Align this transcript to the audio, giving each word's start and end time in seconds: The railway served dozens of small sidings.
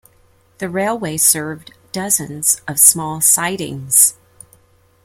The 0.57 0.67
railway 0.67 1.15
served 1.17 1.75
dozens 1.91 2.59
of 2.67 2.79
small 2.79 3.21
sidings. 3.21 4.15